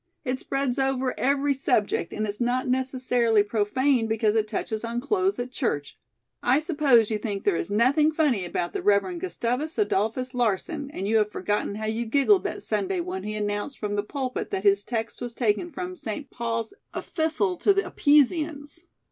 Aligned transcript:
It 0.25 0.39
spreads 0.39 0.79
over 0.79 1.13
every 1.19 1.53
subject 1.53 2.11
and 2.11 2.25
it's 2.25 2.41
not 2.41 2.67
necessarily 2.67 3.43
profane 3.43 4.07
because 4.07 4.35
it 4.35 4.47
touches 4.47 4.83
on 4.83 4.99
clothes 4.99 5.37
at 5.37 5.51
church. 5.51 5.95
I 6.41 6.57
suppose 6.57 7.11
you 7.11 7.19
think 7.19 7.43
there 7.43 7.55
is 7.55 7.69
nothing 7.69 8.11
funny 8.11 8.43
about 8.43 8.73
the 8.73 8.81
Reverend 8.81 9.21
Gustavus 9.21 9.77
Adolphus 9.77 10.33
Larsen, 10.33 10.89
and 10.91 11.07
you 11.07 11.17
have 11.17 11.31
forgotten 11.31 11.75
how 11.75 11.85
you 11.85 12.07
giggled 12.07 12.45
that 12.45 12.63
Sunday 12.63 12.99
when 12.99 13.21
he 13.21 13.35
announced 13.35 13.77
from 13.77 13.95
the 13.95 14.01
pulpit 14.01 14.49
that 14.49 14.63
his 14.63 14.83
text 14.83 15.21
was 15.21 15.35
taken 15.35 15.69
from 15.71 15.95
St. 15.95 16.31
Paul's 16.31 16.73
'Efistle 16.95 17.57
to 17.59 17.71
the 17.71 17.83
Epeesians.'" 17.83 18.85